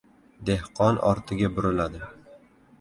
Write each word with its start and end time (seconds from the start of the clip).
Dehqon 0.49 0.97
ortiga 1.11 1.53
buriladi. 1.61 2.05